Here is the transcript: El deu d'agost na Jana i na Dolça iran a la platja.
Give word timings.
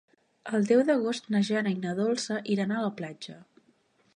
El 0.59 0.63
deu 0.69 0.79
d'agost 0.87 1.29
na 1.35 1.41
Jana 1.49 1.73
i 1.75 1.79
na 1.83 1.93
Dolça 2.01 2.39
iran 2.55 2.77
a 2.77 2.81
la 2.87 2.91
platja. 3.03 3.37